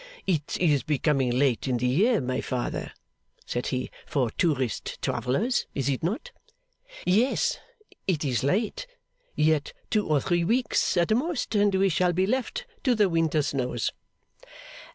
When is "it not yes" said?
5.89-7.59